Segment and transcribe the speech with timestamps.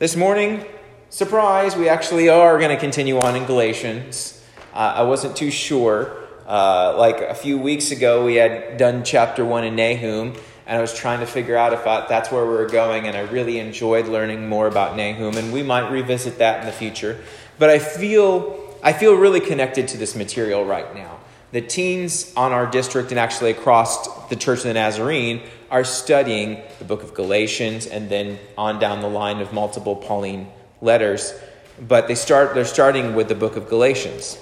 [0.00, 0.64] This morning,
[1.10, 4.42] surprise, we actually are going to continue on in Galatians.
[4.72, 6.16] Uh, I wasn't too sure.
[6.46, 10.32] Uh, like a few weeks ago, we had done chapter one in Nahum,
[10.66, 13.14] and I was trying to figure out if I, that's where we were going, and
[13.14, 17.22] I really enjoyed learning more about Nahum, and we might revisit that in the future.
[17.58, 21.18] But I feel I feel really connected to this material right now.
[21.52, 26.62] The teens on our district and actually across the Church of the Nazarene are studying
[26.78, 30.48] the book of Galatians and then on down the line of multiple Pauline
[30.80, 31.34] letters.
[31.80, 34.38] But they start, they're starting with the book of Galatians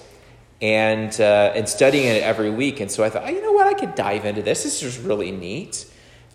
[0.61, 2.81] and, uh, and studying it every week.
[2.81, 4.65] And so I thought, oh, you know what, I could dive into this.
[4.65, 5.87] This is really neat.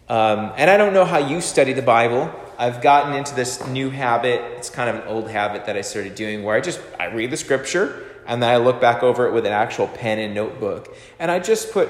[0.09, 2.33] Um, and I don't know how you study the Bible.
[2.57, 4.41] I've gotten into this new habit.
[4.57, 7.31] It's kind of an old habit that I started doing where I just I read
[7.31, 10.95] the scripture and then I look back over it with an actual pen and notebook.
[11.19, 11.89] And I just put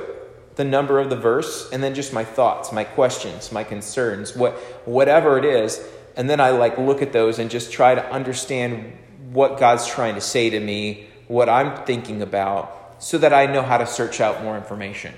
[0.56, 4.54] the number of the verse and then just my thoughts, my questions, my concerns, what
[4.86, 5.84] whatever it is,
[6.16, 8.98] and then I like look at those and just try to understand
[9.32, 13.64] what God's trying to say to me, what I'm thinking about, so that I know
[13.64, 15.14] how to search out more information,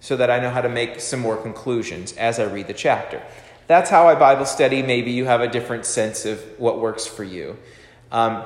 [0.00, 3.22] so that I know how to make some more conclusions as I read the chapter.
[3.66, 4.82] That's how I Bible study.
[4.82, 7.58] Maybe you have a different sense of what works for you.
[8.12, 8.44] Um,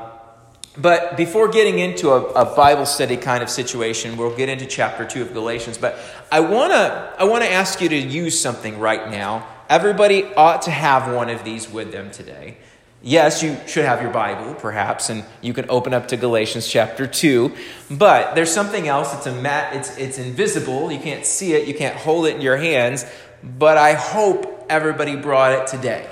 [0.77, 5.05] but before getting into a, a, Bible study kind of situation, we'll get into chapter
[5.05, 5.79] 2 of Galatians.
[5.79, 5.99] But
[6.31, 9.47] I want to I wanna ask you to use something right now.
[9.69, 12.57] Everybody ought to have one of these with them today.
[13.03, 17.07] Yes, you should have your Bible, perhaps, and you can open up to Galatians chapter
[17.07, 17.55] 2.
[17.91, 19.15] But there's something else.
[19.15, 20.93] It's, a mat, it's, it's invisible.
[20.93, 23.07] You can't see it, you can't hold it in your hands.
[23.43, 26.07] But I hope everybody brought it today.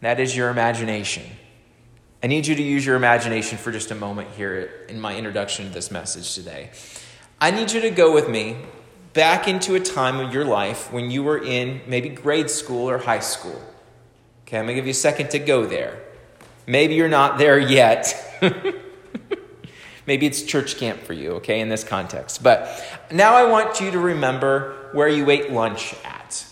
[0.00, 1.24] That is your imagination.
[2.22, 5.66] I need you to use your imagination for just a moment here in my introduction
[5.66, 6.70] to this message today.
[7.40, 8.56] I need you to go with me
[9.14, 12.98] back into a time of your life when you were in maybe grade school or
[12.98, 13.58] high school.
[14.42, 15.98] Okay, I'm to give you a second to go there.
[16.66, 18.14] Maybe you're not there yet.
[20.06, 22.42] maybe it's church camp for you, okay, in this context.
[22.42, 26.44] But now I want you to remember where you ate lunch at.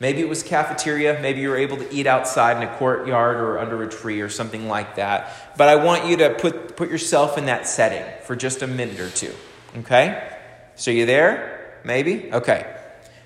[0.00, 1.18] Maybe it was cafeteria.
[1.20, 4.28] Maybe you were able to eat outside in a courtyard or under a tree or
[4.28, 5.56] something like that.
[5.56, 9.00] But I want you to put, put yourself in that setting for just a minute
[9.00, 9.32] or two.
[9.78, 10.36] Okay?
[10.76, 11.80] So you there?
[11.84, 12.32] Maybe?
[12.32, 12.76] Okay.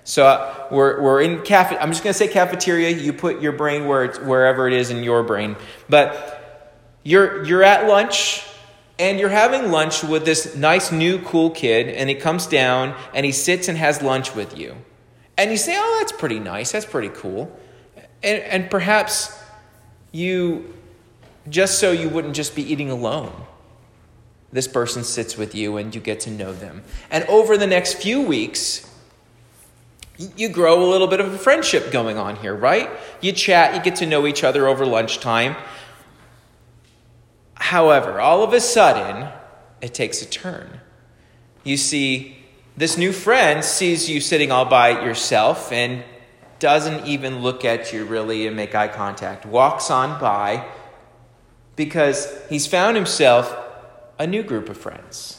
[0.05, 1.77] So uh, we're, we're in cafe.
[1.77, 2.89] I'm just going to say cafeteria.
[2.91, 5.57] You put your brain where it's, wherever it is in your brain.
[5.91, 6.73] But
[7.03, 8.47] you're, you're at lunch
[8.99, 13.27] and you're having lunch with this nice new cool kid and he comes down and
[13.27, 14.77] he sits and has lunch with you.
[15.37, 16.73] And you say, oh, that's pretty nice.
[16.73, 17.51] That's pretty cool.
[18.23, 19.37] And, and perhaps
[20.13, 20.75] you,
[21.49, 23.33] just so you wouldn't just be eating alone,
[24.53, 26.83] this person sits with you and you get to know them.
[27.11, 28.89] And over the next few weeks,
[30.37, 32.91] you grow a little bit of a friendship going on here, right?
[33.21, 35.57] You chat, you get to know each other over lunchtime.
[37.55, 39.29] However, all of a sudden,
[39.81, 40.81] it takes a turn.
[41.65, 42.42] You see,
[42.77, 46.03] this new friend sees you sitting all by yourself and
[46.59, 50.67] doesn't even look at you really and make eye contact, walks on by
[51.77, 53.55] because he's found himself
[54.19, 55.39] a new group of friends.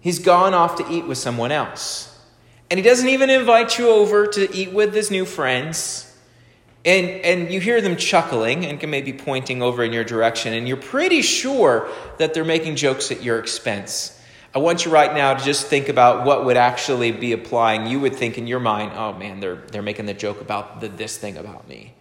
[0.00, 2.08] He's gone off to eat with someone else.
[2.70, 6.08] And he doesn't even invite you over to eat with his new friends.
[6.84, 10.66] And, and you hear them chuckling and can maybe pointing over in your direction, and
[10.66, 11.88] you're pretty sure
[12.18, 14.18] that they're making jokes at your expense.
[14.54, 17.86] I want you right now to just think about what would actually be applying.
[17.86, 20.88] You would think in your mind, oh man, they're, they're making the joke about the,
[20.88, 21.94] this thing about me.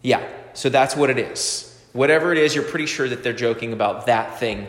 [0.00, 1.68] Yeah, so that's what it is.
[1.92, 4.68] Whatever it is, you're pretty sure that they're joking about that thing.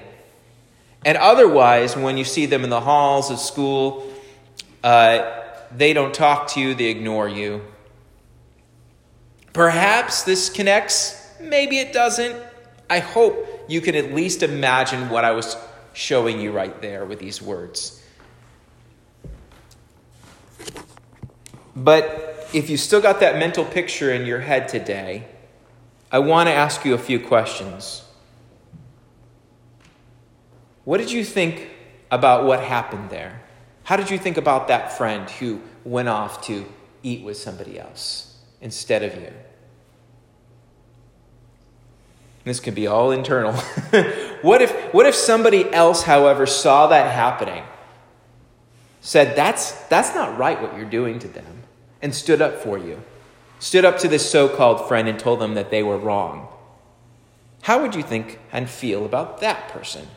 [1.05, 4.11] And otherwise, when you see them in the halls of school,
[4.83, 5.41] uh,
[5.71, 7.61] they don't talk to you, they ignore you.
[9.53, 12.35] Perhaps this connects, maybe it doesn't.
[12.89, 15.55] I hope you can at least imagine what I was
[15.93, 18.03] showing you right there with these words.
[21.75, 25.27] But if you still got that mental picture in your head today,
[26.11, 28.03] I want to ask you a few questions.
[30.83, 31.69] What did you think
[32.11, 33.41] about what happened there?
[33.83, 36.65] How did you think about that friend who went off to
[37.01, 39.31] eat with somebody else instead of you?
[42.43, 43.53] This could be all internal.
[44.41, 47.63] what, if, what if somebody else, however, saw that happening,
[49.01, 51.63] said, that's, that's not right what you're doing to them,
[52.01, 53.01] and stood up for you?
[53.59, 56.49] Stood up to this so called friend and told them that they were wrong.
[57.61, 60.07] How would you think and feel about that person?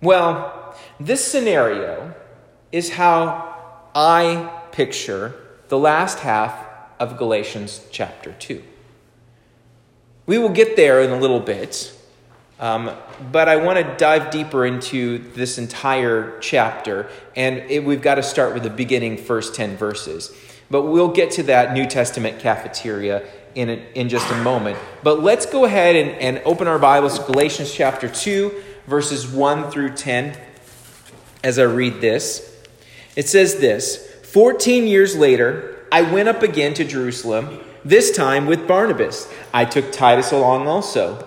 [0.00, 2.14] Well, this scenario
[2.70, 3.56] is how
[3.94, 5.34] I picture
[5.68, 6.66] the last half
[7.00, 8.62] of Galatians chapter 2.
[10.30, 11.92] We will get there in a little bit,
[12.60, 12.92] um,
[13.32, 18.22] but I want to dive deeper into this entire chapter, and it, we've got to
[18.22, 20.32] start with the beginning first 10 verses.
[20.70, 24.78] But we'll get to that New Testament cafeteria in, a, in just a moment.
[25.02, 28.54] But let's go ahead and, and open our Bibles, Galatians chapter 2,
[28.86, 30.38] verses 1 through 10,
[31.42, 32.56] as I read this.
[33.16, 38.68] It says this 14 years later, I went up again to Jerusalem, this time with
[38.68, 39.32] Barnabas.
[39.52, 41.26] I took Titus along also.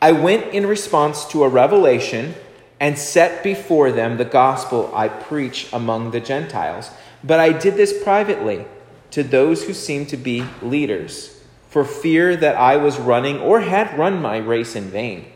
[0.00, 2.34] I went in response to a revelation
[2.78, 6.90] and set before them the gospel I preach among the Gentiles.
[7.22, 8.64] But I did this privately
[9.10, 13.98] to those who seemed to be leaders, for fear that I was running or had
[13.98, 15.26] run my race in vain.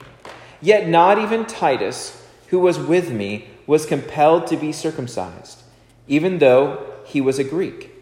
[0.61, 5.63] Yet not even Titus, who was with me, was compelled to be circumcised,
[6.09, 7.94] even though he was a Greek.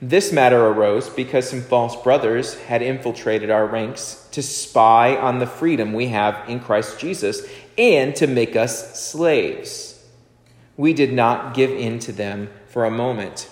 [0.00, 5.46] This matter arose because some false brothers had infiltrated our ranks to spy on the
[5.46, 7.46] freedom we have in Christ Jesus
[7.78, 10.04] and to make us slaves.
[10.76, 13.48] We did not give in to them for a moment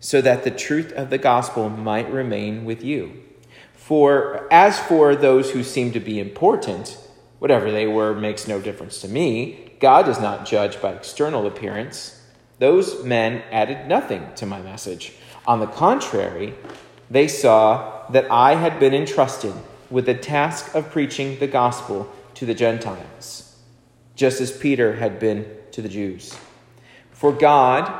[0.00, 3.22] so that the truth of the gospel might remain with you.
[3.72, 6.98] For as for those who seem to be important,
[7.38, 9.72] whatever they were makes no difference to me.
[9.80, 12.22] God does not judge by external appearance.
[12.58, 15.12] Those men added nothing to my message.
[15.46, 16.54] On the contrary,
[17.10, 19.54] they saw that I had been entrusted
[19.90, 23.56] with the task of preaching the gospel to the Gentiles,
[24.16, 26.36] just as Peter had been to the Jews.
[27.10, 27.92] For God,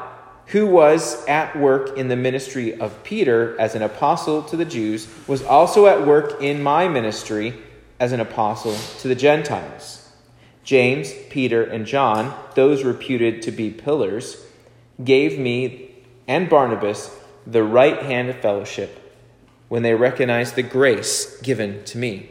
[0.46, 5.08] who was at work in the ministry of Peter as an apostle to the Jews,
[5.26, 7.54] was also at work in my ministry
[8.00, 10.10] as an apostle to the Gentiles.
[10.64, 14.44] James, Peter, and John, those reputed to be pillars,
[15.02, 15.90] gave me
[16.26, 17.14] and Barnabas
[17.46, 19.00] the right hand of fellowship
[19.68, 22.30] when they recognized the grace given to me.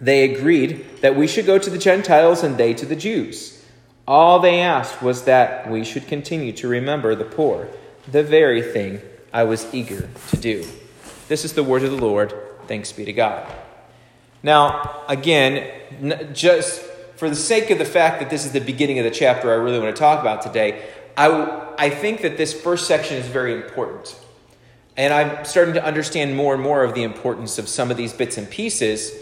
[0.00, 3.64] They agreed that we should go to the Gentiles and they to the Jews.
[4.06, 7.68] All they asked was that we should continue to remember the poor,
[8.10, 9.00] the very thing
[9.32, 10.66] I was eager to do.
[11.28, 12.34] This is the word of the Lord.
[12.66, 13.46] Thanks be to God.
[14.42, 16.80] Now, again, just
[17.16, 19.54] for the sake of the fact that this is the beginning of the chapter I
[19.54, 23.54] really want to talk about today, I, I think that this first section is very
[23.54, 24.18] important.
[24.96, 28.12] And I'm starting to understand more and more of the importance of some of these
[28.12, 29.12] bits and pieces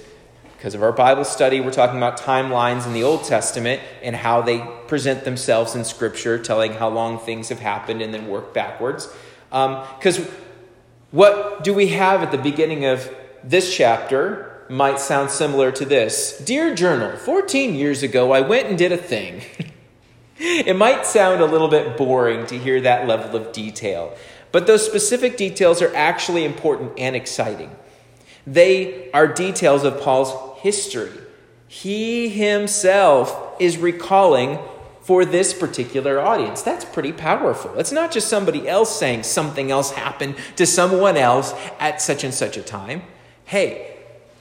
[0.64, 4.40] because of our Bible study, we're talking about timelines in the Old Testament and how
[4.40, 9.12] they present themselves in Scripture, telling how long things have happened and then work backwards.
[9.50, 10.26] Because um,
[11.10, 16.38] what do we have at the beginning of this chapter might sound similar to this
[16.38, 19.42] Dear Journal, 14 years ago, I went and did a thing.
[20.38, 24.16] it might sound a little bit boring to hear that level of detail,
[24.52, 27.75] but those specific details are actually important and exciting.
[28.46, 31.12] They are details of Paul's history.
[31.69, 34.58] He himself is recalling
[35.02, 36.62] for this particular audience.
[36.62, 37.78] That's pretty powerful.
[37.78, 42.32] It's not just somebody else saying something else happened to someone else at such and
[42.32, 43.02] such a time.
[43.44, 43.96] Hey,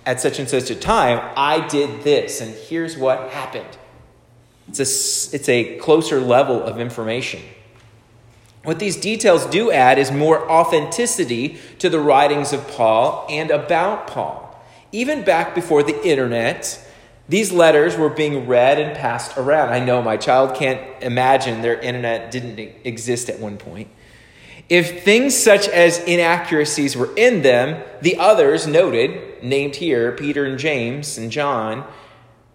[0.06, 3.78] at such and such a time, I did this, and here's what happened.
[4.68, 7.42] It's a, it's a closer level of information.
[8.64, 14.08] What these details do add is more authenticity to the writings of Paul and about
[14.08, 14.44] Paul
[14.94, 16.80] even back before the internet,
[17.28, 19.74] these letters were being read and passed around.
[19.74, 23.90] I know my child can't imagine their internet didn't exist at one point.
[24.70, 30.58] If things such as inaccuracies were in them, the others noted, named here, Peter and
[30.58, 31.86] James and John,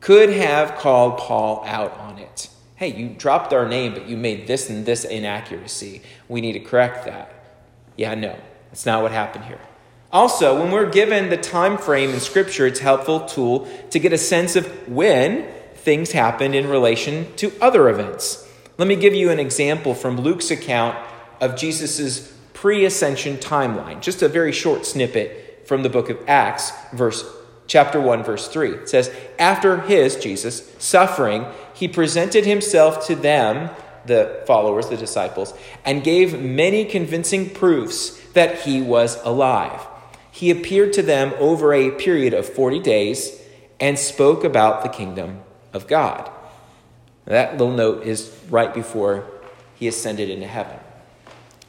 [0.00, 2.48] could have called Paul out on it.
[2.76, 6.02] Hey, you dropped our name, but you made this and this inaccuracy.
[6.28, 7.32] We need to correct that.
[7.96, 8.36] Yeah, no,
[8.70, 9.58] that's not what happened here.
[10.12, 14.12] Also, when we're given the time frame in Scripture, it's a helpful tool to get
[14.12, 18.48] a sense of when things happened in relation to other events.
[18.78, 20.96] Let me give you an example from Luke's account
[21.40, 26.72] of Jesus' pre ascension timeline, just a very short snippet from the book of Acts,
[26.92, 27.24] verse
[27.68, 33.70] chapter 1 verse 3 it says after his jesus suffering he presented himself to them
[34.06, 39.86] the followers the disciples and gave many convincing proofs that he was alive
[40.38, 43.42] he appeared to them over a period of 40 days
[43.80, 45.40] and spoke about the kingdom
[45.72, 46.30] of God.
[47.24, 49.24] That little note is right before
[49.74, 50.78] he ascended into heaven.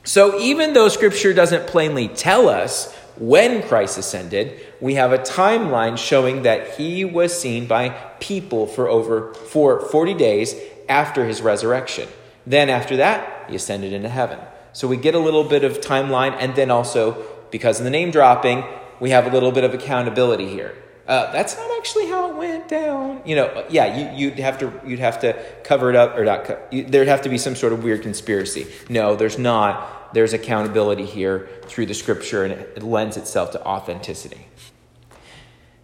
[0.03, 5.97] So, even though Scripture doesn't plainly tell us when Christ ascended, we have a timeline
[5.97, 10.55] showing that he was seen by people for over for 40 days
[10.87, 12.07] after his resurrection.
[12.47, 14.39] Then, after that, he ascended into heaven.
[14.73, 18.11] So, we get a little bit of timeline and then also because of the name
[18.11, 18.63] dropping,
[18.99, 20.75] we have a little bit of accountability here.
[21.09, 23.19] Uh, that's not actually how it went down.
[23.25, 26.71] You know, yeah, you, would have to you'd have to cover it up or not.
[26.71, 28.67] You, there'd have to be some sort of weird conspiracy.
[28.89, 30.13] No, there's not.
[30.13, 34.45] There's accountability here through the scripture, and it, it lends itself to authenticity.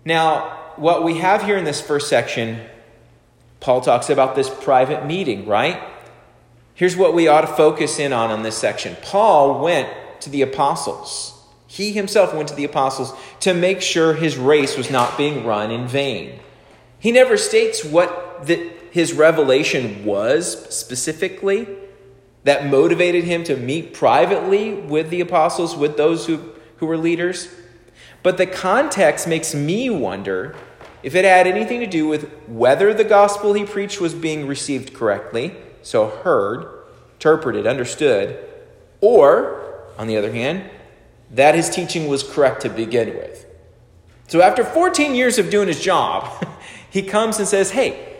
[0.05, 0.41] Now,
[0.75, 2.61] what we have here in this first section,
[3.61, 5.81] Paul talks about this private meeting, right?
[6.75, 8.95] Here's what we ought to focus in on in this section.
[9.01, 9.89] Paul went
[10.21, 11.34] to the apostles.
[11.75, 15.71] He himself went to the apostles to make sure his race was not being run
[15.71, 16.39] in vain.
[16.99, 21.67] He never states what the, his revelation was specifically
[22.45, 27.49] that motivated him to meet privately with the apostles, with those who, who were leaders.
[28.23, 30.55] But the context makes me wonder
[31.03, 34.93] if it had anything to do with whether the gospel he preached was being received
[34.93, 38.39] correctly, so heard, interpreted, understood,
[39.01, 40.69] or, on the other hand,
[41.35, 43.45] that his teaching was correct to begin with.
[44.27, 46.45] So after 14 years of doing his job,
[46.89, 48.15] he comes and says, Hey,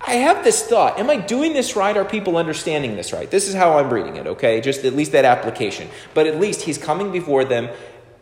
[0.00, 0.98] I have this thought.
[0.98, 1.96] Am I doing this right?
[1.96, 3.30] Are people understanding this right?
[3.30, 4.60] This is how I'm reading it, okay?
[4.60, 5.88] Just at least that application.
[6.14, 7.68] But at least he's coming before them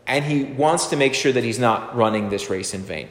[0.06, 3.08] and he wants to make sure that he's not running this race in vain.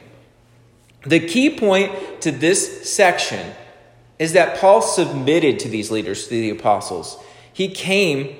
[1.04, 3.54] The key point to this section
[4.18, 7.18] is that Paul submitted to these leaders, to the apostles.
[7.52, 8.36] He came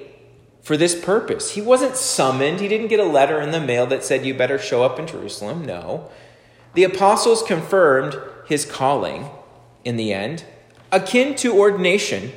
[0.66, 1.52] for this purpose.
[1.52, 4.58] He wasn't summoned, he didn't get a letter in the mail that said, You better
[4.58, 5.64] show up in Jerusalem.
[5.64, 6.10] No.
[6.74, 8.18] The apostles confirmed
[8.48, 9.30] his calling
[9.84, 10.44] in the end,
[10.90, 12.32] akin to ordination.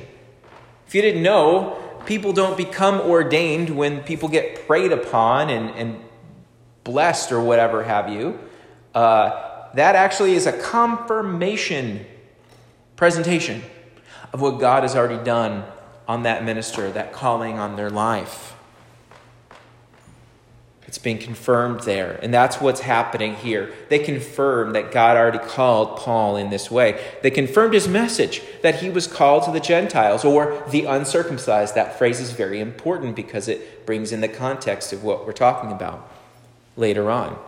[0.86, 6.00] If you didn't know, people don't become ordained when people get prayed upon and, and
[6.84, 8.38] blessed or whatever have you.
[8.94, 12.06] Uh, that actually is a confirmation
[12.94, 13.60] presentation
[14.32, 15.64] of what God has already done
[16.10, 18.56] on that minister, that calling on their life.
[20.88, 22.18] It's being confirmed there.
[22.20, 23.72] And that's what's happening here.
[23.90, 27.00] They confirmed that God already called Paul in this way.
[27.22, 31.76] They confirmed his message that he was called to the Gentiles or the uncircumcised.
[31.76, 35.70] That phrase is very important because it brings in the context of what we're talking
[35.70, 36.10] about
[36.76, 37.38] later on.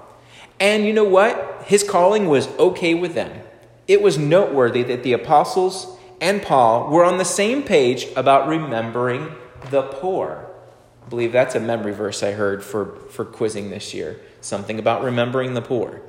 [0.61, 1.65] And you know what?
[1.67, 3.43] His calling was okay with them.
[3.89, 9.35] It was noteworthy that the apostles and Paul were on the same page about remembering
[9.71, 10.49] the poor.
[11.05, 14.21] I believe that's a memory verse I heard for, for quizzing this year.
[14.41, 16.01] Something about remembering the poor.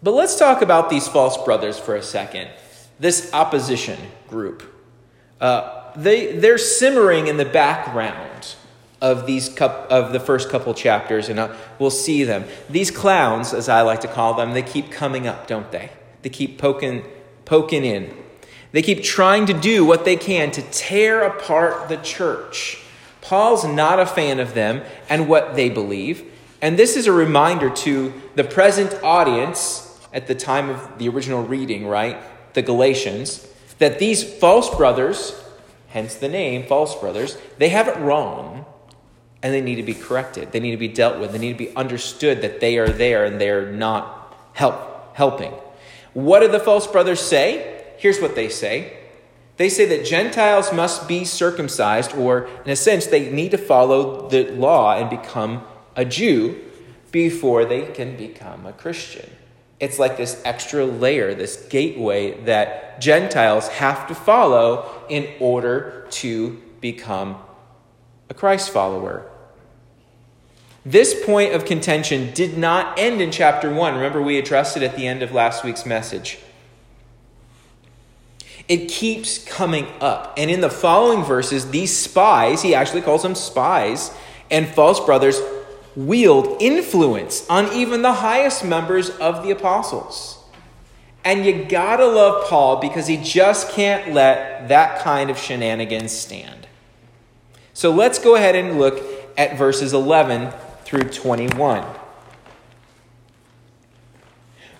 [0.00, 2.50] But let's talk about these false brothers for a second.
[3.00, 3.98] This opposition
[4.28, 4.62] group.
[5.40, 8.54] Uh, they, they're simmering in the background
[9.00, 12.44] of these cup, of the first couple chapters, and uh, we'll see them.
[12.70, 15.90] These clowns, as I like to call them, they keep coming up, don't they?
[16.22, 17.04] They keep poking
[17.52, 18.10] poking in.
[18.70, 22.78] They keep trying to do what they can to tear apart the church.
[23.20, 24.80] Paul's not a fan of them
[25.10, 26.24] and what they believe.
[26.62, 31.42] And this is a reminder to the present audience at the time of the original
[31.42, 32.16] reading, right?
[32.54, 33.46] The Galatians,
[33.80, 35.38] that these false brothers,
[35.88, 38.64] hence the name false brothers, they have it wrong
[39.42, 40.52] and they need to be corrected.
[40.52, 41.32] They need to be dealt with.
[41.32, 45.52] They need to be understood that they are there and they're not help, helping.
[46.14, 47.84] What do the false brothers say?
[47.98, 48.98] Here's what they say
[49.56, 54.28] they say that Gentiles must be circumcised, or in a sense, they need to follow
[54.28, 55.64] the law and become
[55.94, 56.58] a Jew
[57.10, 59.30] before they can become a Christian.
[59.78, 66.62] It's like this extra layer, this gateway that Gentiles have to follow in order to
[66.80, 67.36] become
[68.30, 69.30] a Christ follower.
[70.84, 73.94] This point of contention did not end in chapter 1.
[73.94, 76.38] Remember, we addressed it at the end of last week's message.
[78.68, 80.34] It keeps coming up.
[80.36, 84.12] And in the following verses, these spies, he actually calls them spies,
[84.50, 85.40] and false brothers
[85.94, 90.38] wield influence on even the highest members of the apostles.
[91.24, 96.66] And you gotta love Paul because he just can't let that kind of shenanigans stand.
[97.72, 99.00] So let's go ahead and look
[99.36, 100.52] at verses 11
[100.84, 101.84] through 21.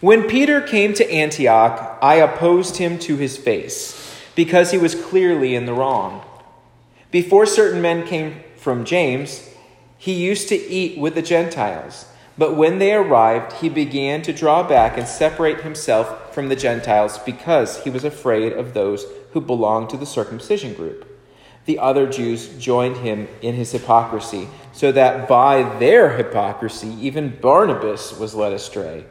[0.00, 5.54] When Peter came to Antioch, I opposed him to his face, because he was clearly
[5.54, 6.24] in the wrong.
[7.10, 9.48] Before certain men came from James,
[9.98, 12.06] he used to eat with the Gentiles.
[12.36, 17.18] But when they arrived, he began to draw back and separate himself from the Gentiles
[17.18, 21.12] because he was afraid of those who belonged to the circumcision group
[21.64, 28.18] the other Jews joined him in his hypocrisy, so that by their hypocrisy even Barnabas
[28.18, 29.04] was led astray.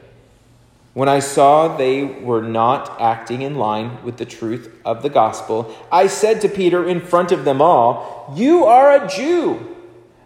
[0.93, 5.73] When I saw they were not acting in line with the truth of the gospel,
[5.91, 9.71] I said to Peter in front of them all, You are a Jew,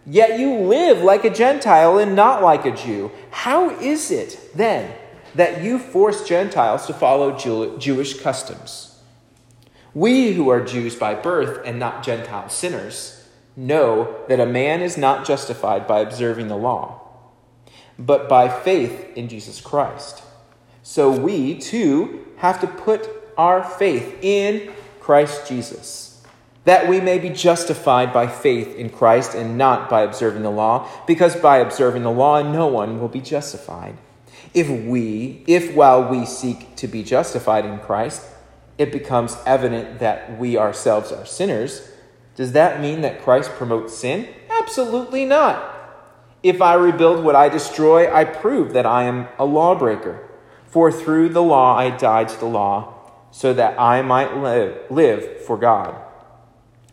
[0.05, 3.11] Yet you live like a Gentile and not like a Jew.
[3.31, 4.93] How is it, then,
[5.33, 8.99] that you force Gentiles to follow Jew- Jewish customs?
[9.95, 13.24] We who are Jews by birth and not Gentile sinners
[13.55, 17.01] know that a man is not justified by observing the law,
[17.97, 20.23] but by faith in Jesus Christ.
[20.83, 26.23] So we, too, have to put our faith in Christ Jesus,
[26.65, 30.89] that we may be justified by faith in Christ and not by observing the law,
[31.05, 33.95] because by observing the law no one will be justified.
[34.53, 38.25] If we, if while we seek to be justified in Christ,
[38.77, 41.89] it becomes evident that we ourselves are sinners,
[42.35, 44.27] does that mean that Christ promotes sin?
[44.49, 45.71] Absolutely not.
[46.43, 50.29] If I rebuild what I destroy, I prove that I am a lawbreaker.
[50.67, 52.93] For through the law I died to the law,
[53.31, 55.95] so that I might live, live for God.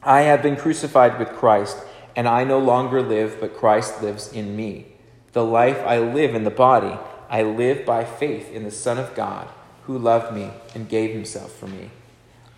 [0.02, 1.78] I have been crucified with Christ,
[2.16, 4.86] and I no longer live, but Christ lives in me.
[5.32, 6.98] The life I live in the body,
[7.30, 9.48] I live by faith in the Son of God,
[9.84, 11.90] who loved me and gave himself for me.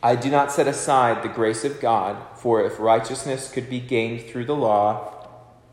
[0.05, 4.21] I do not set aside the grace of God, for if righteousness could be gained
[4.29, 5.27] through the law,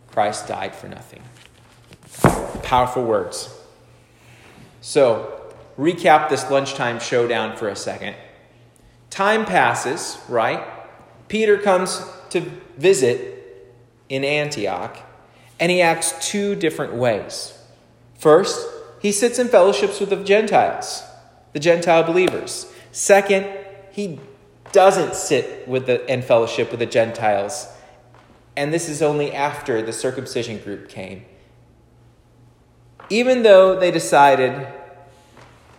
[0.08, 1.22] Christ died for nothing.
[2.64, 3.54] Powerful words.
[4.80, 8.16] So, recap this lunchtime showdown for a second.
[9.10, 10.64] Time passes, right?
[11.28, 12.40] Peter comes to
[12.78, 13.76] visit
[14.08, 14.98] in Antioch,
[15.60, 17.54] and he acts two different ways.
[18.18, 18.66] First,
[19.02, 21.04] he sits in fellowships with the Gentiles,
[21.52, 22.72] the Gentile believers.
[22.94, 23.46] Second,
[23.92, 24.20] he
[24.72, 27.68] doesn't sit with the in fellowship with the Gentiles.
[28.56, 31.26] And this is only after the circumcision group came.
[33.10, 34.68] Even though they decided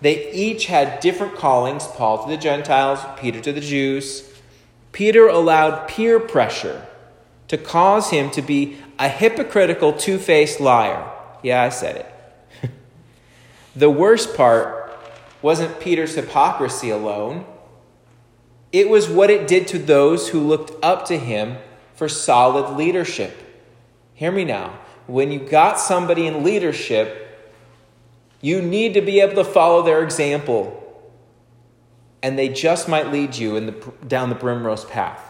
[0.02, 4.28] they each had different callings Paul to the Gentiles, Peter to the Jews.
[4.90, 6.87] Peter allowed peer pressure
[7.49, 11.09] to cause him to be a hypocritical, two faced liar.
[11.42, 11.97] Yeah, I said
[12.62, 12.71] it.
[13.76, 14.93] the worst part
[15.41, 17.47] wasn't Peter's hypocrisy alone,
[18.73, 21.58] it was what it did to those who looked up to him
[21.95, 23.37] for solid leadership.
[24.15, 24.78] Hear me now.
[25.06, 27.23] When you got somebody in leadership
[28.43, 30.78] you need to be able to follow their example.
[32.23, 35.21] And they just might lead you in the, down the brimrose path.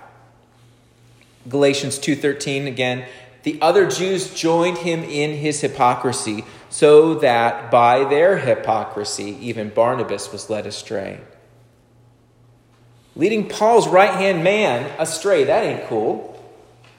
[1.48, 3.04] Galatians 2:13 again,
[3.42, 10.32] the other Jews joined him in his hypocrisy, so that by their hypocrisy even Barnabas
[10.32, 11.20] was led astray.
[13.14, 16.28] Leading Paul's right-hand man astray, that ain't cool.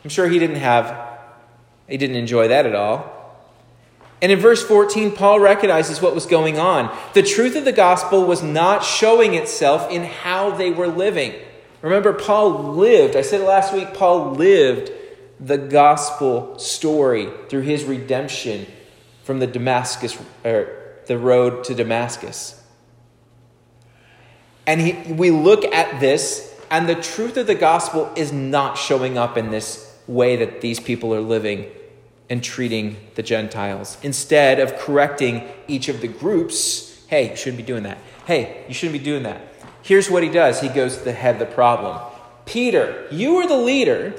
[0.03, 1.11] I'm sure he didn't have
[1.87, 3.11] he didn't enjoy that at all.
[4.21, 6.97] And in verse 14, Paul recognizes what was going on.
[7.13, 11.33] The truth of the gospel was not showing itself in how they were living.
[11.81, 14.91] Remember, Paul lived, I said it last week, Paul lived
[15.41, 18.65] the gospel story through his redemption
[19.23, 20.69] from the Damascus or
[21.05, 22.62] the road to Damascus.
[24.65, 29.17] And he, we look at this, and the truth of the gospel is not showing
[29.17, 31.69] up in this way that these people are living
[32.29, 37.05] and treating the Gentiles instead of correcting each of the groups.
[37.07, 37.97] Hey, you shouldn't be doing that.
[38.25, 39.41] Hey, you shouldn't be doing that.
[39.81, 41.99] Here's what he does he goes to the head of the problem.
[42.45, 44.13] Peter, you are the leader.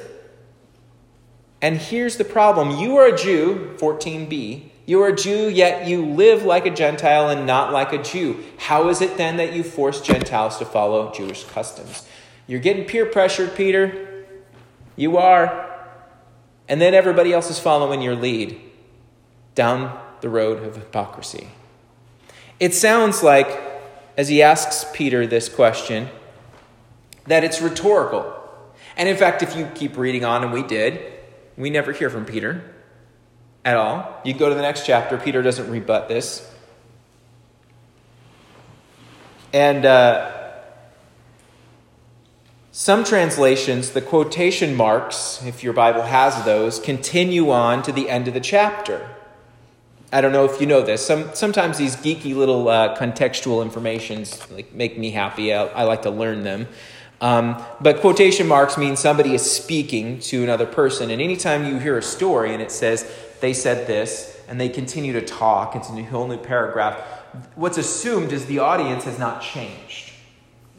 [1.63, 4.71] And here's the problem you are a Jew, 14b.
[4.87, 8.45] You are a Jew, yet you live like a Gentile and not like a Jew.
[8.59, 12.07] How is it then that you force Gentiles to follow Jewish customs?
[12.47, 14.27] You're getting peer pressured, Peter.
[14.97, 15.71] You are.
[16.69, 18.61] And then everybody else is following your lead
[19.55, 21.49] down the road of hypocrisy.
[22.61, 23.49] It sounds like,
[24.19, 26.09] as he asks Peter this question,
[27.27, 28.33] that it's rhetorical.
[28.99, 31.01] And in fact, if you keep reading on, and we did,
[31.57, 32.74] we never hear from Peter
[33.65, 34.21] at all.
[34.25, 36.51] You go to the next chapter, Peter doesn't rebut this.
[39.53, 40.33] And uh,
[42.73, 48.27] some translations, the quotation marks, if your Bible has those, continue on to the end
[48.27, 49.09] of the chapter.
[50.13, 51.05] I don't know if you know this.
[51.05, 55.55] Some, sometimes these geeky little uh, contextual informations like, make me happy.
[55.55, 56.69] I, I like to learn them.
[57.21, 61.11] Um, but quotation marks mean somebody is speaking to another person.
[61.11, 63.11] And anytime you hear a story and it says,
[63.45, 66.97] they said this, and they continue to talk, it's a whole new paragraph,
[67.57, 70.15] what's assumed is the audience has not changed.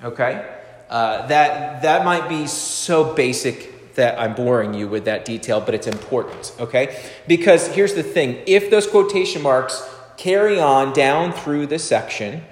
[0.04, 0.44] Okay?
[0.90, 5.76] Uh, that, that might be so basic that I'm boring you with that detail, but
[5.76, 7.00] it's important, okay?
[7.28, 12.44] Because here's the thing if those quotation marks carry on down through the section,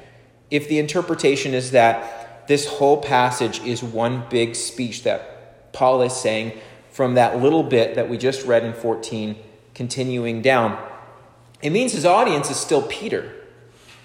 [0.52, 6.14] if the interpretation is that this whole passage is one big speech that Paul is
[6.14, 6.54] saying,
[6.92, 9.36] from that little bit that we just read in 14,
[9.74, 10.78] continuing down.
[11.62, 13.34] It means his audience is still Peter.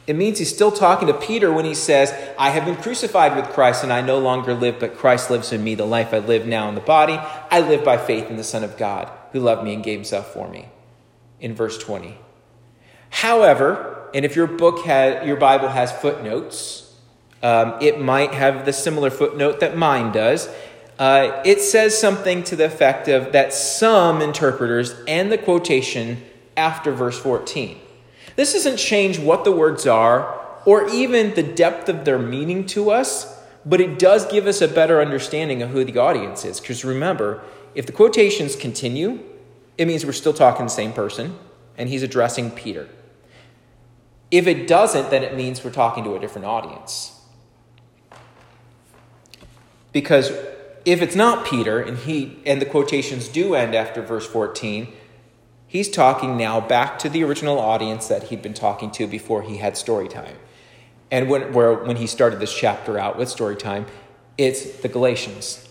[0.06, 3.50] It means he's still talking to Peter when he says, I have been crucified with
[3.50, 5.74] Christ, and I no longer live, but Christ lives in me.
[5.74, 7.18] The life I live now in the body,
[7.50, 10.32] I live by faith in the Son of God, who loved me and gave himself
[10.32, 10.68] for me.
[11.40, 12.16] In verse 20.
[13.10, 16.94] However, and if your book has, your Bible has footnotes,
[17.42, 20.48] um, it might have the similar footnote that mine does.
[20.98, 26.20] Uh, it says something to the effect of that some interpreters end the quotation
[26.56, 27.78] after verse 14.
[28.34, 32.90] This doesn't change what the words are or even the depth of their meaning to
[32.90, 36.58] us, but it does give us a better understanding of who the audience is.
[36.58, 37.42] Because remember,
[37.74, 39.20] if the quotations continue,
[39.76, 41.38] it means we're still talking the same person,
[41.76, 42.88] and he's addressing Peter.
[44.30, 47.18] If it doesn't, then it means we're talking to a different audience.
[49.92, 50.30] Because
[50.92, 54.92] if it's not Peter and he and the quotations do end after verse 14,
[55.68, 59.58] He's talking now back to the original audience that he'd been talking to before he
[59.58, 60.36] had story time.
[61.10, 63.84] And when, where, when he started this chapter out with story time,
[64.38, 65.68] it's the Galatians.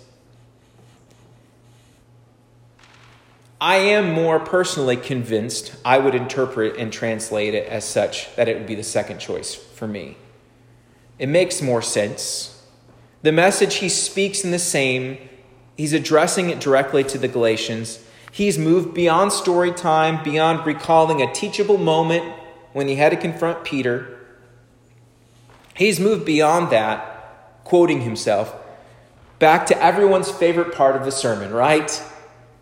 [3.60, 8.56] I am more personally convinced I would interpret and translate it as such that it
[8.56, 10.16] would be the second choice for me.
[11.18, 12.57] It makes more sense.
[13.22, 15.18] The message he speaks in the same,
[15.76, 18.00] he's addressing it directly to the Galatians
[18.38, 22.24] He's moved beyond story time, beyond recalling a teachable moment
[22.72, 24.16] when he had to confront Peter.
[25.76, 28.56] He's moved beyond that, quoting himself,
[29.40, 32.00] back to everyone's favorite part of the sermon, right?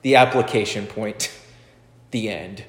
[0.01, 1.29] The application point,
[2.11, 2.63] the end.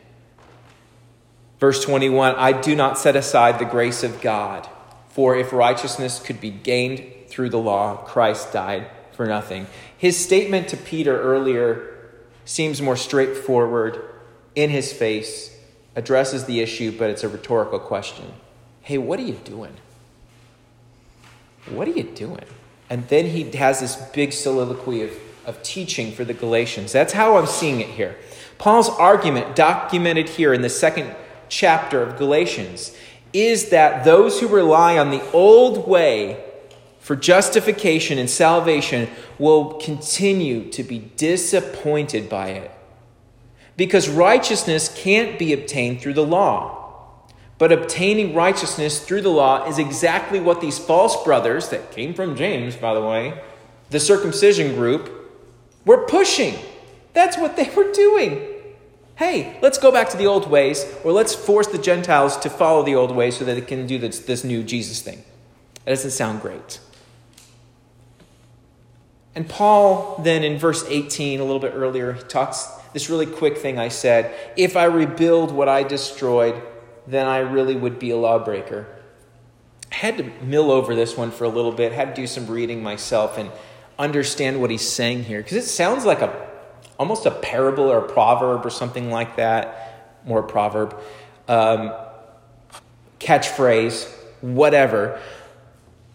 [1.60, 4.68] Verse 21 I do not set aside the grace of God,
[5.10, 9.66] for if righteousness could be gained through the law, Christ died for nothing.
[9.96, 11.96] His statement to Peter earlier
[12.44, 14.02] seems more straightforward,
[14.54, 15.56] in his face,
[15.94, 18.24] addresses the issue, but it's a rhetorical question.
[18.80, 19.74] Hey, what are you doing?
[21.68, 22.44] What are you doing?
[22.88, 25.12] And then he has this big soliloquy of,
[25.44, 26.92] of teaching for the Galatians.
[26.92, 28.16] That's how I'm seeing it here.
[28.58, 31.14] Paul's argument, documented here in the second
[31.48, 32.96] chapter of Galatians,
[33.32, 36.42] is that those who rely on the old way
[37.06, 42.68] for justification and salvation will continue to be disappointed by it.
[43.76, 47.22] Because righteousness can't be obtained through the law.
[47.58, 52.34] But obtaining righteousness through the law is exactly what these false brothers, that came from
[52.34, 53.40] James, by the way,
[53.90, 55.32] the circumcision group,
[55.84, 56.56] were pushing.
[57.12, 58.44] That's what they were doing.
[59.14, 62.82] Hey, let's go back to the old ways, or let's force the Gentiles to follow
[62.82, 65.22] the old ways so that they can do this, this new Jesus thing.
[65.84, 66.80] That doesn't sound great.
[69.36, 73.58] And Paul, then in verse 18, a little bit earlier, he talks this really quick
[73.58, 76.60] thing I said if I rebuild what I destroyed,
[77.06, 78.86] then I really would be a lawbreaker.
[79.92, 82.46] I had to mill over this one for a little bit, had to do some
[82.46, 83.50] reading myself and
[83.98, 85.42] understand what he's saying here.
[85.42, 86.48] Because it sounds like a
[86.98, 90.98] almost a parable or a proverb or something like that, more proverb,
[91.46, 91.92] um,
[93.20, 95.20] catchphrase, whatever.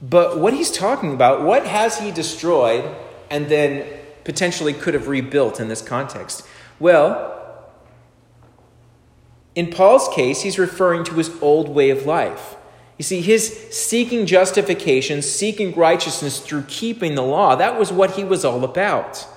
[0.02, 2.84] But what he's talking about, what has he destroyed
[3.32, 3.88] and then
[4.24, 6.46] potentially could have rebuilt in this context?
[6.80, 7.40] Well,
[9.56, 12.56] in Paul's case, he's referring to his old way of life.
[12.98, 18.24] You see, his seeking justification, seeking righteousness through keeping the law, that was what he
[18.24, 19.28] was all about.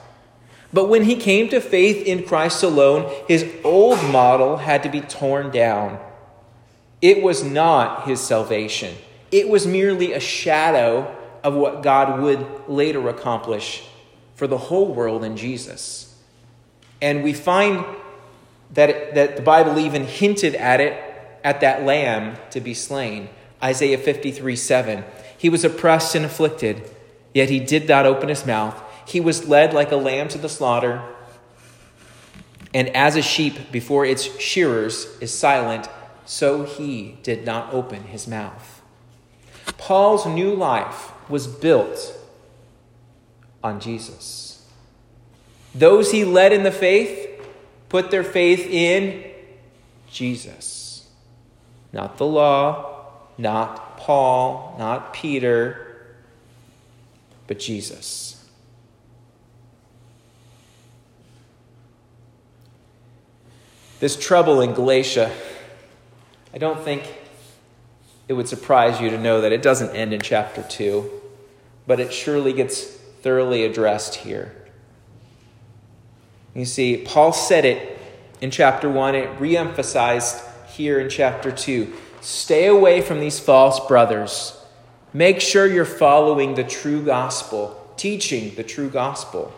[0.73, 5.01] But when he came to faith in Christ alone, his old model had to be
[5.01, 5.99] torn down.
[7.01, 8.95] It was not his salvation,
[9.31, 13.85] it was merely a shadow of what God would later accomplish
[14.35, 16.19] for the whole world in Jesus.
[17.01, 17.85] And we find
[18.73, 20.99] that, it, that the Bible even hinted at it
[21.45, 23.29] at that lamb to be slain.
[23.63, 25.05] Isaiah 53 7.
[25.37, 26.91] He was oppressed and afflicted,
[27.35, 28.83] yet he did not open his mouth.
[29.07, 31.03] He was led like a lamb to the slaughter,
[32.73, 35.89] and as a sheep before its shearers is silent,
[36.25, 38.81] so he did not open his mouth.
[39.77, 42.15] Paul's new life was built
[43.63, 44.67] on Jesus.
[45.75, 47.31] Those he led in the faith
[47.89, 49.25] put their faith in
[50.11, 51.09] Jesus.
[51.93, 53.07] Not the law,
[53.39, 56.15] not Paul, not Peter,
[57.47, 58.45] but Jesus.
[64.01, 65.31] This trouble in Galatia,
[66.53, 67.05] I don't think
[68.29, 71.11] it would surprise you to know that it doesn't end in chapter 2,
[71.87, 74.55] but it surely gets thoroughly addressed here.
[76.55, 77.99] You see, Paul said it
[78.41, 81.93] in chapter 1, it reemphasized here in chapter 2.
[82.21, 84.59] Stay away from these false brothers.
[85.13, 89.53] Make sure you're following the true gospel, teaching the true gospel.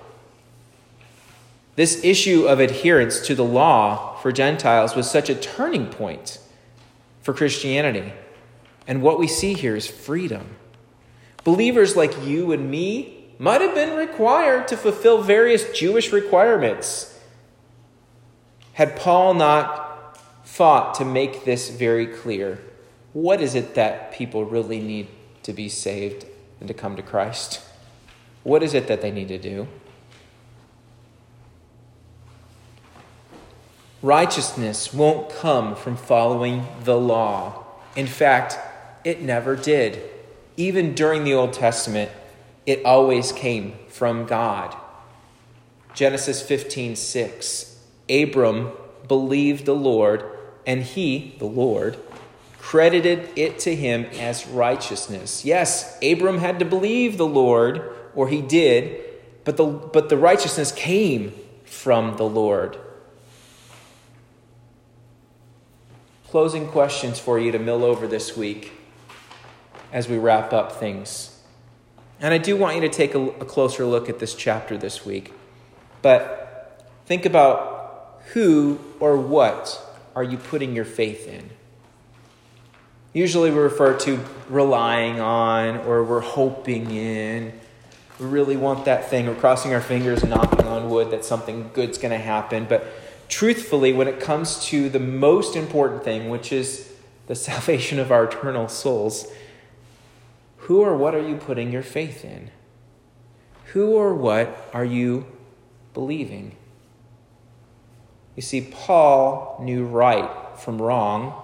[1.77, 6.39] This issue of adherence to the law for Gentiles was such a turning point
[7.23, 8.13] for Christianity.
[8.87, 10.57] And what we see here is freedom.
[11.45, 17.19] Believers like you and me might have been required to fulfill various Jewish requirements.
[18.75, 22.61] Had Paul not fought to make this very clear,
[23.13, 25.09] what is it that people really need
[25.43, 26.27] to be saved
[26.61, 27.63] and to come to Christ?
[28.43, 29.67] What is it that they need to do?
[34.03, 37.65] Righteousness won't come from following the law.
[37.97, 38.59] In fact,
[39.07, 40.03] it never did.
[40.57, 42.11] Even during the Old Testament,
[42.67, 44.77] it always came from God.
[45.95, 47.81] Genesis 15 6.
[48.11, 48.73] Abram
[49.07, 50.25] believed the Lord,
[50.67, 51.97] and he, the Lord,
[52.59, 55.45] credited it to him as righteousness.
[55.45, 59.05] Yes, Abram had to believe the Lord, or he did,
[59.45, 61.33] but the, but the righteousness came
[61.65, 62.77] from the Lord.
[66.29, 68.76] closing questions for you to mill over this week
[69.93, 71.41] as we wrap up things.
[72.21, 75.05] And I do want you to take a, a closer look at this chapter this
[75.05, 75.33] week.
[76.03, 79.81] But think about who or what
[80.15, 81.51] are you putting your faith in?
[83.13, 87.53] Usually we refer to relying on or we're hoping in.
[88.19, 89.27] We really want that thing.
[89.27, 92.67] We're crossing our fingers and knocking on wood that something good's going to happen.
[92.69, 92.87] But
[93.29, 96.93] truthfully, when it comes to the most important thing, which is
[97.27, 99.27] the salvation of our eternal souls,
[100.67, 102.51] who or what are you putting your faith in?
[103.67, 105.27] Who or what are you
[105.95, 106.57] believing?
[108.35, 111.41] You see, Paul knew right from wrong.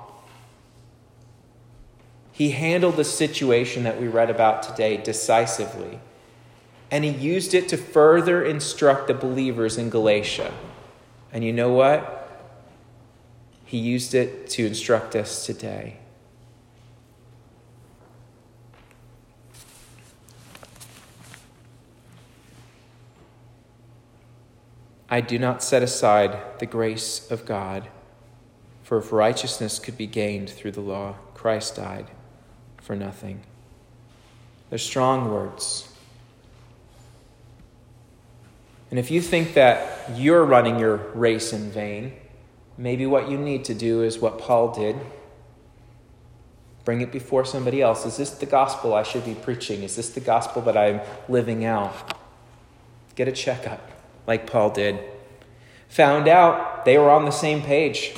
[2.33, 6.01] He handled the situation that we read about today decisively,
[6.91, 10.53] and he used it to further instruct the believers in Galatia.
[11.33, 12.29] And you know what?
[13.65, 16.02] He used it to instruct us today.
[25.13, 27.87] I do not set aside the grace of God,
[28.83, 32.07] for if righteousness could be gained through the law, Christ died
[32.79, 33.43] for nothing.
[34.71, 35.93] They're strong words.
[38.89, 42.15] And if you think that you're running your race in vain,
[42.79, 44.97] maybe what you need to do is what Paul did
[46.87, 48.07] bring it before somebody else.
[48.07, 49.83] Is this the gospel I should be preaching?
[49.83, 52.17] Is this the gospel that I'm living out?
[53.15, 53.91] Get a checkup,
[54.27, 54.99] like Paul did.
[55.89, 58.15] Found out they were on the same page.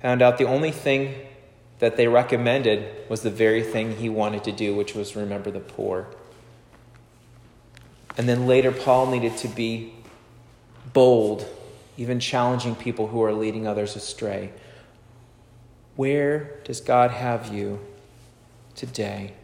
[0.00, 1.14] Found out the only thing
[1.78, 5.60] that they recommended was the very thing he wanted to do, which was remember the
[5.60, 6.06] poor.
[8.16, 9.94] And then later, Paul needed to be
[10.92, 11.46] bold,
[11.96, 14.52] even challenging people who are leading others astray.
[15.96, 17.80] Where does God have you
[18.74, 19.34] today?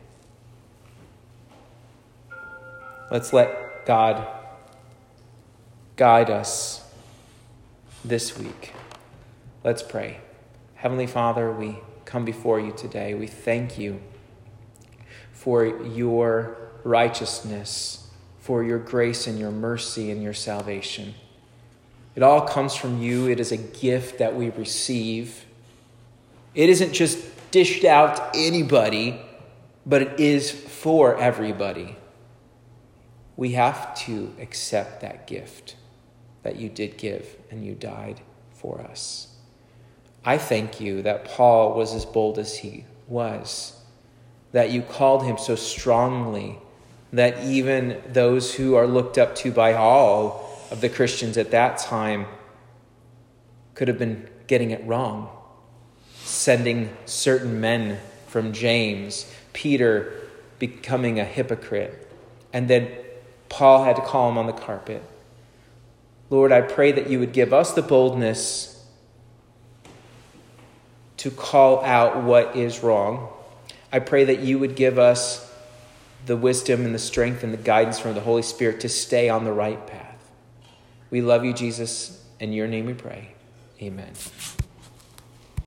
[3.10, 4.26] Let's let God
[5.98, 6.88] guide us
[8.04, 8.72] this week.
[9.62, 10.20] Let's pray.
[10.76, 13.12] Heavenly Father, we come before you today.
[13.12, 14.00] We thank you
[15.32, 18.08] for your righteousness
[18.48, 21.14] for your grace and your mercy and your salvation.
[22.16, 23.28] It all comes from you.
[23.28, 25.44] It is a gift that we receive.
[26.54, 27.18] It isn't just
[27.50, 29.20] dished out to anybody,
[29.84, 31.96] but it is for everybody.
[33.36, 35.76] We have to accept that gift
[36.48, 38.22] that you did give and you died
[38.54, 39.36] for us.
[40.24, 43.78] I thank you that Paul was as bold as he was,
[44.52, 46.58] that you called him so strongly
[47.12, 51.76] that even those who are looked up to by all of the Christians at that
[51.76, 52.24] time
[53.74, 55.28] could have been getting it wrong,
[56.22, 60.14] sending certain men from James, Peter
[60.58, 62.10] becoming a hypocrite,
[62.54, 62.88] and then
[63.50, 65.02] Paul had to call him on the carpet.
[66.30, 68.74] Lord, I pray that you would give us the boldness
[71.18, 73.28] to call out what is wrong.
[73.92, 75.50] I pray that you would give us
[76.26, 79.44] the wisdom and the strength and the guidance from the Holy Spirit to stay on
[79.44, 80.30] the right path.
[81.10, 82.24] We love you, Jesus.
[82.38, 83.34] In your name we pray.
[83.80, 84.12] Amen.